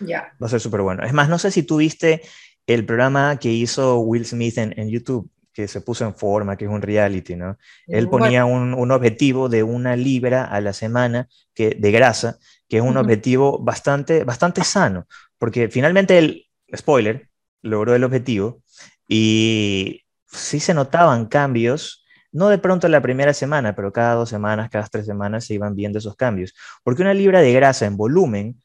Ya. 0.00 0.32
Va 0.42 0.46
a 0.46 0.50
ser 0.50 0.60
súper 0.60 0.80
bueno. 0.82 1.04
Es 1.04 1.12
más, 1.12 1.28
no 1.28 1.38
sé 1.38 1.50
si 1.50 1.62
tú 1.62 1.76
viste 1.76 2.22
el 2.66 2.86
programa 2.86 3.38
que 3.38 3.50
hizo 3.50 3.98
Will 3.98 4.24
Smith 4.24 4.56
en, 4.58 4.78
en 4.78 4.88
YouTube, 4.88 5.28
que 5.52 5.68
se 5.68 5.80
puso 5.80 6.04
en 6.04 6.14
forma, 6.14 6.56
que 6.56 6.64
es 6.64 6.70
un 6.70 6.82
reality, 6.82 7.36
¿no? 7.36 7.58
Él 7.86 8.08
ponía 8.08 8.44
un, 8.44 8.74
un, 8.74 8.90
objetivo 8.90 9.48
de 9.48 9.62
una 9.62 9.96
libra 9.96 10.44
a 10.44 10.60
la 10.60 10.72
semana 10.72 11.28
que, 11.54 11.76
de 11.78 11.92
grasa, 11.92 12.38
que 12.68 12.78
es 12.78 12.82
un 12.82 12.96
objetivo 12.96 13.58
bastante, 13.58 14.24
bastante 14.24 14.64
sano, 14.64 15.06
porque 15.38 15.68
finalmente 15.68 16.18
el 16.18 16.46
spoiler, 16.74 17.28
logró 17.62 17.94
el 17.94 18.04
objetivo 18.04 18.62
y 19.08 20.02
sí 20.26 20.60
se 20.60 20.74
notaban 20.74 21.26
cambios, 21.26 22.04
no 22.32 22.48
de 22.48 22.58
pronto 22.58 22.86
en 22.86 22.92
la 22.92 23.02
primera 23.02 23.34
semana, 23.34 23.74
pero 23.74 23.92
cada 23.92 24.14
dos 24.14 24.30
semanas, 24.30 24.70
cada 24.70 24.86
tres 24.86 25.06
semanas 25.06 25.44
se 25.44 25.54
iban 25.54 25.74
viendo 25.74 25.98
esos 25.98 26.16
cambios, 26.16 26.54
porque 26.82 27.02
una 27.02 27.14
libra 27.14 27.40
de 27.40 27.52
grasa 27.52 27.86
en 27.86 27.96
volumen, 27.96 28.60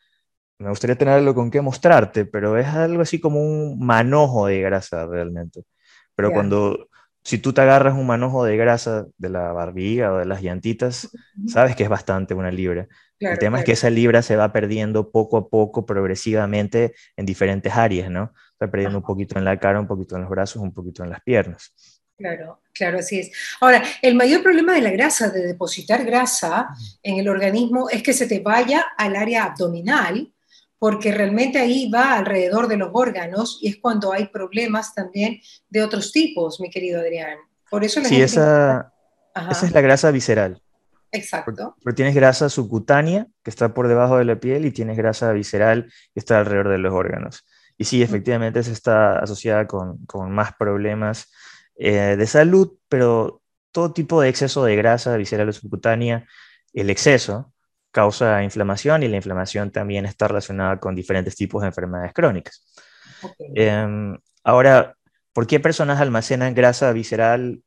me 0.60 0.70
gustaría 0.70 0.98
tener 0.98 1.16
algo 1.16 1.36
con 1.36 1.52
qué 1.52 1.62
mostrarte, 1.62 2.26
pero 2.26 2.58
es 2.58 2.68
algo 2.68 3.02
así 3.02 3.20
como 3.20 3.42
un 3.42 3.80
manojo 3.80 4.48
de 4.48 4.62
grasa 4.62 5.06
realmente. 5.06 5.64
Pero 6.18 6.32
cuando, 6.32 6.90
si 7.24 7.38
tú 7.38 7.54
te 7.54 7.62
agarras 7.62 7.94
un 7.94 8.08
manojo 8.08 8.44
de 8.44 8.58
grasa 8.58 9.06
de 9.20 9.30
la 9.30 9.54
barbilla 9.54 10.12
o 10.12 10.18
de 10.18 10.26
las 10.26 10.42
llantitas, 10.42 11.10
sabes 11.48 11.76
que 11.76 11.84
es 11.84 11.90
bastante 11.90 12.34
una 12.34 12.50
libra. 12.50 12.88
el 13.20 13.38
tema 13.38 13.60
es 13.60 13.66
que 13.66 13.74
esa 13.74 13.92
libra 13.92 14.24
se 14.24 14.36
va 14.36 14.52
perdiendo 14.52 15.12
poco 15.12 15.38
a 15.38 15.48
poco, 15.48 15.86
progresivamente, 15.86 16.96
en 17.16 17.28
diferentes 17.28 17.72
áreas, 17.72 18.10
¿no? 18.10 18.34
Está 18.54 18.72
perdiendo 18.72 18.98
un 18.98 19.04
poquito 19.04 19.38
en 19.38 19.46
la 19.46 19.60
cara, 19.60 19.80
un 19.80 19.86
poquito 19.86 20.16
en 20.16 20.22
los 20.22 20.30
brazos, 20.32 20.60
un 20.60 20.74
poquito 20.74 21.04
en 21.04 21.12
las 21.12 21.22
piernas. 21.22 21.72
Claro, 22.18 22.64
claro, 22.74 22.98
así 22.98 23.20
es. 23.20 23.32
Ahora, 23.62 23.84
el 24.02 24.16
mayor 24.16 24.42
problema 24.42 24.74
de 24.74 24.82
la 24.82 24.90
grasa, 24.90 25.30
de 25.30 25.46
depositar 25.46 26.04
grasa 26.04 26.70
en 27.04 27.20
el 27.20 27.30
organismo, 27.30 27.92
es 27.92 28.02
que 28.02 28.14
se 28.14 28.26
te 28.26 28.40
vaya 28.40 28.88
al 28.98 29.16
área 29.16 29.44
abdominal, 29.44 30.34
porque 30.80 31.12
realmente 31.12 31.60
ahí 31.60 31.90
va 31.90 32.14
alrededor 32.14 32.68
de 32.68 32.78
los 32.78 32.90
órganos 32.94 33.60
y 33.62 33.70
es 33.70 33.78
cuando 33.78 34.14
hay 34.14 34.28
problemas 34.28 34.94
también 34.94 35.40
de 35.70 35.84
otros 35.84 36.12
tipos, 36.12 36.60
mi 36.60 36.70
querido 36.70 37.00
Adrián. 37.00 37.38
Por 37.70 37.84
eso 37.84 38.00
la 38.00 38.10
sí, 38.10 38.22
esa, 38.22 38.94
esa 39.50 39.66
es 39.66 39.72
la 39.72 39.82
grasa 39.82 40.12
visceral. 40.12 40.62
Exacto. 41.12 41.76
Pero 41.84 41.96
tienes 41.96 42.16
grasa 42.16 42.50
subcutánea 42.50 43.28
que 43.44 43.50
está 43.50 43.74
por 43.74 43.88
debajo 43.88 44.18
de 44.18 44.26
la 44.26 44.40
piel 44.40 44.66
y 44.66 44.72
tienes 44.72 44.98
grasa 44.98 45.32
visceral 45.32 45.92
que 46.14 46.20
está 46.20 46.40
alrededor 46.40 46.70
de 46.70 46.78
los 46.78 46.94
órganos. 46.94 47.46
Y 47.78 47.86
sí, 47.86 48.02
efectivamente 48.02 48.62
se 48.64 48.72
está 48.72 49.20
asociada 49.20 49.68
con, 49.68 50.06
con 50.06 50.32
más 50.32 50.54
problemas 50.56 51.32
eh, 51.76 52.16
de 52.18 52.28
salud, 52.28 52.78
pero 52.90 53.42
todo 53.72 53.94
tipo 53.94 54.22
de 54.22 54.30
exceso 54.30 54.64
de 54.66 54.76
grasa 54.76 55.16
visceral 55.18 55.50
o 55.50 55.54
subcutánea, 55.54 56.28
el 56.74 56.90
exceso 56.90 57.54
causa 57.92 58.44
inflamación 58.44 59.04
y 59.04 59.08
la 59.08 59.18
inflamación 59.18 59.72
también 59.72 60.06
está 60.06 60.28
relacionada 60.28 60.80
con 60.80 60.96
diferentes 60.96 61.36
tipos 61.36 61.62
de 61.62 61.68
enfermedades 61.70 62.14
crónicas. 62.14 62.64
Em, 63.56 64.18
ahora, 64.44 64.96
¿por 65.34 65.48
qué 65.48 65.60
personas 65.60 66.00
almacenan 66.00 66.54
grasa 66.54 66.92
visceral 66.92 67.62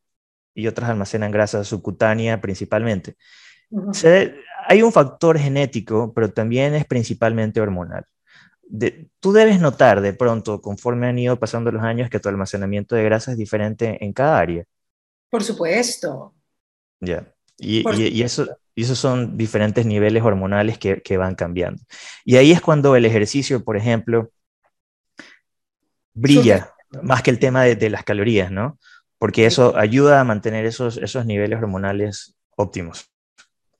y 0.54 0.66
otras 0.66 0.90
almacenan 0.90 1.30
grasa 1.30 1.64
subcutánea 1.64 2.40
principalmente? 2.40 3.16
hay 4.66 4.82
un 4.82 4.92
factor 4.92 5.38
genético, 5.38 6.12
pero 6.12 6.32
también 6.32 6.74
es 6.74 6.84
principalmente 6.84 7.60
hormonal 7.60 8.04
tú 9.20 9.32
debes 9.32 9.60
notar 9.60 10.00
de 10.00 10.12
pronto, 10.12 10.60
conforme 10.60 11.08
han 11.08 11.18
ido 11.18 11.38
pasando 11.38 11.72
los 11.72 11.82
años, 11.82 12.10
que 12.10 12.20
tu 12.20 12.28
almacenamiento 12.28 12.94
de 12.94 13.04
grasa 13.04 13.32
es 13.32 13.38
diferente 13.38 14.02
en 14.04 14.12
cada 14.12 14.38
área. 14.38 14.64
Por 15.28 15.42
supuesto. 15.42 16.34
Ya. 17.00 17.32
Y, 17.60 17.84
y, 17.94 18.22
eso, 18.22 18.48
y 18.74 18.82
esos 18.82 18.98
son 18.98 19.36
diferentes 19.36 19.84
niveles 19.84 20.22
hormonales 20.22 20.78
que, 20.78 21.02
que, 21.02 21.18
van 21.18 21.34
cambiando. 21.34 21.82
Y 22.24 22.36
ahí 22.36 22.52
es 22.52 22.60
cuando 22.60 22.96
el 22.96 23.04
ejercicio, 23.04 23.62
por 23.62 23.76
ejemplo, 23.76 24.32
brilla 26.14 26.72
más 27.02 27.22
que 27.22 27.30
el 27.30 27.38
tema 27.38 27.64
de, 27.64 27.76
de, 27.76 27.90
las 27.90 28.02
calorías, 28.02 28.50
¿no? 28.50 28.78
Porque 29.18 29.44
eso 29.44 29.76
ayuda 29.76 30.20
a 30.20 30.24
mantener 30.24 30.64
esos, 30.64 30.96
esos 30.96 31.26
niveles 31.26 31.58
hormonales 31.58 32.34
óptimos. 32.56 33.10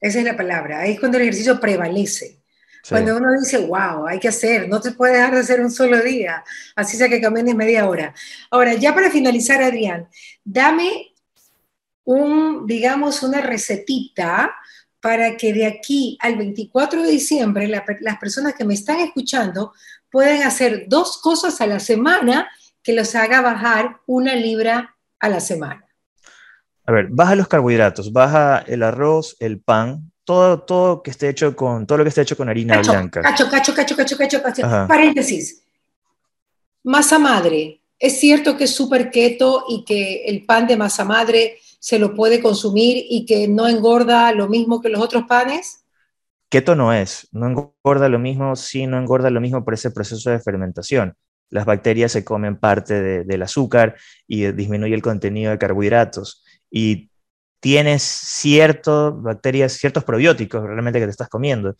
Esa 0.01 0.19
es 0.19 0.25
la 0.25 0.37
palabra. 0.37 0.81
Ahí 0.81 0.93
es 0.93 1.01
cuando 1.01 1.17
el 1.17 1.23
ejercicio 1.23 1.59
prevalece. 1.59 2.41
Cuando 2.89 3.17
uno 3.17 3.29
dice, 3.39 3.59
wow, 3.59 4.07
hay 4.07 4.19
que 4.19 4.29
hacer, 4.29 4.69
no 4.69 4.81
te 4.81 4.93
puede 4.93 5.15
dejar 5.15 5.35
de 5.35 5.41
hacer 5.41 5.61
un 5.61 5.71
solo 5.71 6.01
día, 6.03 6.43
así 6.75 6.97
sea 6.97 7.09
que 7.09 7.21
camines 7.21 7.55
media 7.55 7.87
hora. 7.87 8.15
Ahora, 8.51 8.75
ya 8.75 8.95
para 8.95 9.11
finalizar, 9.11 9.63
Adrián, 9.63 10.09
dame 10.45 11.10
un, 12.11 12.67
digamos, 12.67 13.23
una 13.23 13.40
recetita 13.40 14.52
para 15.00 15.37
que 15.37 15.52
de 15.52 15.64
aquí 15.64 16.19
al 16.21 16.37
24 16.37 17.02
de 17.02 17.11
diciembre 17.11 17.69
las 17.69 18.19
personas 18.19 18.55
que 18.55 18.64
me 18.64 18.75
están 18.75 18.99
escuchando 18.99 19.73
puedan 20.11 20.43
hacer 20.43 20.87
dos 20.88 21.19
cosas 21.19 21.61
a 21.61 21.69
la 21.69 21.79
semana 21.79 22.50
que 22.83 22.95
los 22.95 23.14
haga 23.14 23.40
bajar 23.40 23.99
una 24.07 24.35
libra 24.35 24.97
a 25.21 25.29
la 25.29 25.38
semana. 25.38 25.87
A 26.85 26.93
ver, 26.93 27.07
baja 27.11 27.37
los 27.37 27.47
carbohidratos, 27.47 28.12
baja 28.12 28.59
el 28.67 28.83
arroz, 28.83 29.37
el 29.38 29.61
pan, 29.61 30.11
todo, 30.25 30.62
todo 30.62 31.02
que 31.05 31.12
esté 31.12 31.29
hecho 31.29 31.55
con, 31.55 31.87
todo 31.87 31.99
lo 31.99 32.05
que 32.05 32.09
esté 32.09 32.23
hecho 32.23 32.37
con 32.37 32.49
harina 32.49 32.81
blanca. 32.81 33.23
Cacho, 33.23 33.49
cacho, 33.49 33.73
cacho, 33.73 33.97
cacho, 33.97 34.17
cacho, 34.19 34.43
cacho. 34.43 34.62
Paréntesis. 34.88 35.62
Masa 36.83 37.21
madre. 37.21 37.83
¿Es 37.99 38.19
cierto 38.19 38.57
que 38.57 38.64
es 38.64 38.75
súper 38.75 39.11
keto 39.11 39.67
y 39.69 39.85
que 39.85 40.25
el 40.25 40.45
pan 40.45 40.67
de 40.67 40.76
masa 40.76 41.05
madre 41.05 41.59
se 41.81 41.99
lo 41.99 42.15
puede 42.15 42.41
consumir 42.41 43.05
y 43.09 43.27
que 43.27 43.49
no 43.49 43.67
engorda 43.67 44.33
lo 44.33 44.49
mismo 44.49 44.81
que 44.81 44.91
los 44.91 45.01
otros 45.01 45.25
panes? 45.25 45.85
Keto 46.49 46.77
no 46.77 46.93
es, 46.93 47.29
no 47.33 47.47
engorda 47.47 48.09
lo 48.09 48.19
mismo, 48.19 48.55
sí, 48.55 48.87
no 48.87 48.99
engorda 48.99 49.31
lo 49.31 49.41
mismo 49.41 49.65
por 49.65 49.75
ese 49.75 49.91
proceso 49.91 50.31
de 50.31 50.41
fermentación. 50.41 51.15
Las 51.49 51.65
bacterias 51.65 52.13
se 52.13 52.25
comen 52.25 52.57
parte 52.57 53.25
del 53.25 53.43
azúcar 53.43 53.97
y 54.29 54.53
disminuye 54.53 54.95
el 54.95 55.03
contenido 55.03 55.51
de 55.51 55.59
carbohidratos. 55.59 56.45
Y 56.71 57.11
tienes 57.61 58.03
ciertas 58.03 59.13
bacterias, 59.21 59.73
ciertos 59.73 60.05
probióticos 60.05 60.63
realmente 60.63 61.01
que 61.01 61.07
te 61.07 61.11
estás 61.11 61.29
comiendo, 61.29 61.77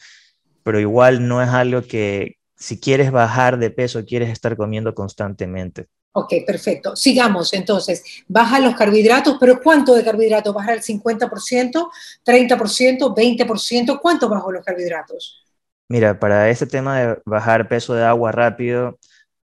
pero 0.62 0.80
igual 0.80 1.26
no 1.28 1.42
es 1.42 1.49
algo 1.49 1.83
que 1.83 2.37
si 2.57 2.78
quieres 2.80 3.11
bajar 3.11 3.59
de 3.59 3.71
peso, 3.71 4.04
quieres 4.04 4.30
estar 4.30 4.57
comiendo 4.57 4.95
constantemente. 4.95 5.87
Ok, 6.12 6.35
perfecto. 6.45 6.97
Sigamos 6.97 7.52
entonces. 7.52 8.02
Baja 8.26 8.59
los 8.59 8.75
carbohidratos, 8.75 9.37
pero 9.38 9.61
¿cuánto 9.62 9.95
de 9.95 10.05
carbohidratos? 10.05 10.52
¿Bajar 10.52 10.75
el 10.75 10.83
50%, 10.83 11.90
30%, 12.25 13.14
20%? 13.14 14.00
¿Cuánto 14.00 14.29
bajo 14.29 14.50
los 14.50 14.64
carbohidratos? 14.64 15.45
Mira, 15.88 16.19
para 16.19 16.50
este 16.50 16.67
tema 16.67 17.00
de 17.00 17.19
bajar 17.25 17.69
peso 17.69 17.95
de 17.95 18.05
agua 18.05 18.33
rápido, 18.33 18.99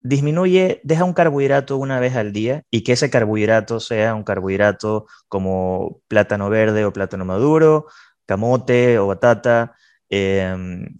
disminuye, 0.01 0.81
deja 0.85 1.05
un 1.05 1.15
carbohidrato 1.15 1.77
una 1.77 2.01
vez 2.01 2.17
al 2.17 2.33
día 2.33 2.63
y 2.71 2.83
que 2.83 2.93
ese 2.93 3.11
carbohidrato 3.11 3.81
sea 3.81 4.15
un 4.15 4.25
carbohidrato 4.25 5.07
como 5.29 6.01
plátano 6.09 6.51
verde 6.51 6.85
o 6.85 6.93
plátano 6.93 7.25
maduro, 7.25 7.87
camote 8.27 8.99
o 8.99 9.07
batata, 9.09 9.75
em, 10.09 10.99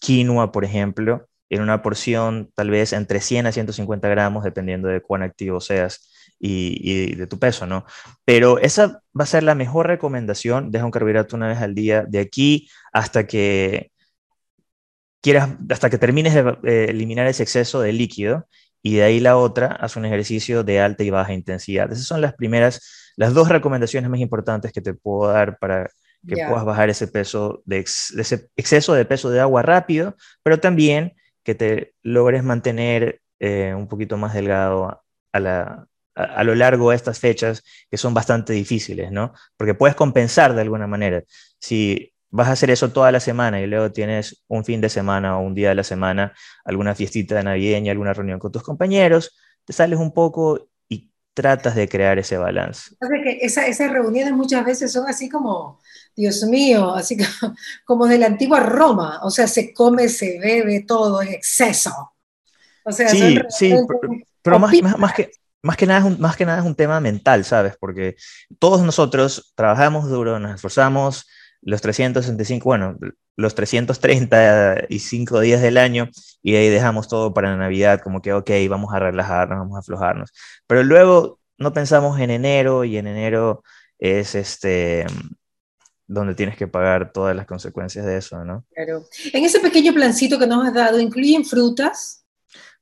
quinoa, 0.00 0.52
por 0.52 0.64
ejemplo, 0.64 1.28
en 1.54 1.62
una 1.62 1.82
porción 1.82 2.50
tal 2.54 2.70
vez 2.70 2.92
entre 2.92 3.20
100 3.20 3.46
a 3.46 3.52
150 3.52 4.08
gramos, 4.08 4.44
dependiendo 4.44 4.88
de 4.88 5.02
cuán 5.02 5.22
activo 5.22 5.60
seas 5.60 6.08
y, 6.38 6.78
y, 6.80 7.14
de 7.14 7.26
tu 7.26 7.38
peso, 7.38 7.66
¿no? 7.66 7.84
Pero 8.24 8.58
esa 8.58 9.02
va 9.18 9.24
a 9.24 9.26
ser 9.26 9.42
la 9.42 9.54
mejor 9.54 9.86
recomendación, 9.86 10.70
deja 10.70 10.84
un 10.84 10.90
carbohidrato 10.90 11.36
una 11.36 11.48
vez 11.48 11.58
al 11.58 11.74
día, 11.74 12.04
de 12.08 12.20
aquí 12.20 12.68
hasta 12.92 13.26
que 13.26 13.92
quieras, 15.20 15.50
hasta 15.70 15.90
que 15.90 15.98
termines 15.98 16.34
de 16.34 16.58
eh, 16.64 16.86
eliminar 16.90 17.26
ese 17.26 17.42
exceso 17.42 17.80
de 17.80 17.92
líquido 17.92 18.48
y 18.82 18.96
de 18.96 19.04
ahí 19.04 19.20
la 19.20 19.36
otra, 19.36 19.68
haz 19.68 19.96
un 19.96 20.06
ejercicio 20.06 20.64
de 20.64 20.80
alta 20.80 21.04
y 21.04 21.10
baja 21.10 21.32
intensidad. 21.34 21.92
Esas 21.92 22.06
son 22.06 22.20
las 22.20 22.34
primeras, 22.34 23.12
las 23.16 23.34
dos 23.34 23.48
recomendaciones 23.48 24.10
más 24.10 24.20
importantes 24.20 24.72
que 24.72 24.80
te 24.80 24.94
puedo 24.94 25.30
dar 25.30 25.58
para 25.58 25.88
que 26.26 26.36
puedas 26.46 26.64
bajar 26.64 26.88
ese 26.88 27.08
peso, 27.08 27.62
de, 27.64 27.80
ese 27.80 28.48
exceso 28.56 28.94
de 28.94 29.04
peso 29.04 29.30
de 29.30 29.40
agua 29.40 29.62
rápido, 29.62 30.16
pero 30.42 30.60
también 30.60 31.14
que 31.42 31.54
te 31.54 31.94
logres 32.02 32.42
mantener 32.44 33.20
eh, 33.40 33.74
un 33.76 33.88
poquito 33.88 34.16
más 34.16 34.34
delgado 34.34 35.02
a, 35.32 35.40
la, 35.40 35.86
a, 36.14 36.44
lo 36.44 36.54
largo 36.54 36.90
de 36.90 36.96
estas 36.96 37.18
fechas 37.18 37.62
que 37.90 37.96
son 37.96 38.14
bastante 38.14 38.52
difíciles, 38.52 39.10
¿no? 39.10 39.32
Porque 39.56 39.74
puedes 39.74 39.96
compensar 39.96 40.54
de 40.54 40.62
alguna 40.62 40.86
manera. 40.86 41.22
Si 41.58 42.12
vas 42.30 42.48
a 42.48 42.52
hacer 42.52 42.70
eso 42.70 42.90
toda 42.92 43.12
la 43.12 43.20
semana 43.20 43.60
y 43.60 43.66
luego 43.66 43.92
tienes 43.92 44.42
un 44.48 44.64
fin 44.64 44.80
de 44.80 44.88
semana 44.88 45.38
o 45.38 45.42
un 45.42 45.54
día 45.54 45.70
de 45.70 45.74
la 45.74 45.84
semana, 45.84 46.34
alguna 46.64 46.94
fiestita 46.94 47.36
de 47.36 47.44
navideña, 47.44 47.92
alguna 47.92 48.14
reunión 48.14 48.38
con 48.38 48.52
tus 48.52 48.62
compañeros, 48.62 49.36
te 49.64 49.72
sales 49.72 49.98
un 49.98 50.12
poco 50.12 50.68
tratas 51.34 51.74
de 51.74 51.88
crear 51.88 52.18
ese 52.18 52.36
balance. 52.36 52.94
que 53.24 53.38
esas 53.40 53.90
reuniones 53.90 54.32
muchas 54.32 54.64
veces 54.64 54.92
son 54.92 55.08
así 55.08 55.28
como, 55.28 55.80
Dios 56.14 56.42
mío, 56.44 56.94
así 56.94 57.16
como, 57.40 57.54
como 57.84 58.06
de 58.06 58.18
la 58.18 58.26
antigua 58.26 58.60
Roma, 58.60 59.20
o 59.22 59.30
sea, 59.30 59.46
se 59.46 59.72
come, 59.72 60.08
se 60.08 60.38
bebe 60.38 60.84
todo 60.86 61.22
en 61.22 61.28
exceso. 61.28 62.12
O 62.84 62.92
sea, 62.92 63.08
sí, 63.08 63.38
sí, 63.48 63.74
pero, 64.42 64.58
más, 64.58 64.72
más, 64.98 65.14
que, 65.14 65.30
más 65.62 65.76
que, 65.76 65.86
nada 65.86 66.00
es 66.00 66.06
un, 66.06 66.20
más 66.20 66.36
que 66.36 66.44
nada 66.44 66.58
es 66.58 66.64
un 66.64 66.74
tema 66.74 66.98
mental, 67.00 67.44
¿sabes? 67.44 67.76
Porque 67.78 68.16
todos 68.58 68.82
nosotros 68.82 69.52
trabajamos 69.54 70.08
duro, 70.08 70.40
nos 70.40 70.56
esforzamos, 70.56 71.28
los 71.62 71.80
365, 71.80 72.64
bueno, 72.64 72.98
los 73.36 73.54
335 73.54 75.40
días 75.40 75.62
del 75.62 75.78
año 75.78 76.08
y 76.42 76.56
ahí 76.56 76.68
dejamos 76.68 77.08
todo 77.08 77.32
para 77.32 77.56
Navidad, 77.56 78.00
como 78.00 78.20
que, 78.20 78.32
ok, 78.32 78.50
vamos 78.68 78.92
a 78.92 78.98
relajarnos, 78.98 79.58
vamos 79.58 79.76
a 79.76 79.80
aflojarnos. 79.80 80.32
Pero 80.66 80.82
luego 80.82 81.38
no 81.58 81.72
pensamos 81.72 82.18
en 82.20 82.30
enero 82.30 82.84
y 82.84 82.96
en 82.96 83.06
enero 83.06 83.62
es 83.98 84.34
este 84.34 85.06
donde 86.08 86.34
tienes 86.34 86.56
que 86.56 86.66
pagar 86.66 87.12
todas 87.12 87.34
las 87.34 87.46
consecuencias 87.46 88.04
de 88.04 88.18
eso, 88.18 88.44
¿no? 88.44 88.66
Claro. 88.74 89.06
En 89.32 89.44
ese 89.44 89.60
pequeño 89.60 89.94
plancito 89.94 90.38
que 90.38 90.46
nos 90.46 90.66
has 90.66 90.74
dado, 90.74 91.00
¿incluyen 91.00 91.44
frutas? 91.44 92.26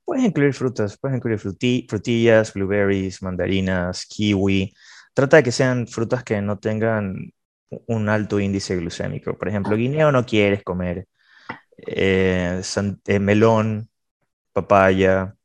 Puedes 0.03 0.25
incluir 0.25 0.53
frutas, 0.53 0.97
puedes 0.97 1.15
incluir 1.15 1.39
frutillas, 1.39 2.51
blueberries, 2.51 3.21
mandarinas, 3.21 4.05
kiwi. 4.05 4.73
Trata 5.13 5.37
de 5.37 5.43
que 5.43 5.51
sean 5.51 5.87
frutas 5.87 6.23
que 6.23 6.41
no 6.41 6.59
tengan 6.59 7.31
un 7.87 8.09
alto 8.09 8.39
índice 8.39 8.75
glucémico. 8.75 9.37
Por 9.37 9.47
ejemplo, 9.47 9.75
guineo 9.75 10.11
no 10.11 10.25
quieres 10.25 10.63
comer, 10.63 11.07
eh, 11.77 12.61
eh, 13.07 13.19
melón, 13.19 13.89
papaya, 14.53 15.35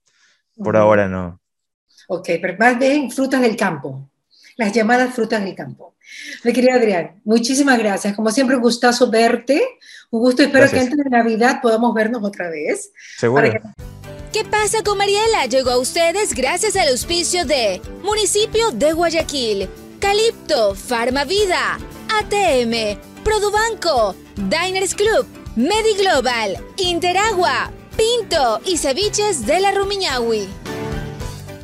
por 0.56 0.76
ahora 0.76 1.08
no. 1.08 1.40
Ok, 2.08 2.28
pero 2.40 2.56
más 2.58 2.78
bien 2.78 3.10
frutas 3.10 3.40
del 3.40 3.56
campo, 3.56 4.10
las 4.56 4.72
llamadas 4.72 5.14
frutas 5.14 5.44
del 5.44 5.54
campo. 5.54 5.96
Mi 6.44 6.52
querido 6.52 6.74
Adrián, 6.74 7.20
muchísimas 7.24 7.78
gracias. 7.78 8.14
Como 8.14 8.30
siempre, 8.30 8.56
un 8.56 8.62
gustazo 8.62 9.10
verte. 9.10 9.60
Un 10.10 10.20
gusto, 10.20 10.42
espero 10.42 10.70
que 10.70 10.78
antes 10.78 10.96
de 10.96 11.10
Navidad 11.10 11.60
podamos 11.60 11.92
vernos 11.94 12.22
otra 12.22 12.48
vez. 12.48 12.92
Seguro. 13.18 13.50
¿Qué 14.32 14.44
pasa 14.44 14.82
con 14.84 14.98
Mariela? 14.98 15.46
Llegó 15.46 15.70
a 15.70 15.78
ustedes 15.78 16.34
gracias 16.34 16.76
al 16.76 16.88
auspicio 16.88 17.44
de 17.44 17.80
Municipio 18.02 18.70
de 18.70 18.92
Guayaquil, 18.92 19.68
Calipto, 19.98 20.74
Farmavida, 20.74 21.78
ATM, 22.08 22.98
Produbanco, 23.24 24.14
Diners 24.36 24.94
Club, 24.94 25.26
Mediglobal, 25.56 26.56
Interagua, 26.76 27.70
Pinto 27.96 28.60
y 28.64 28.76
Ceviches 28.76 29.46
de 29.46 29.60
la 29.60 29.72
Rumiñahui. 29.72 30.48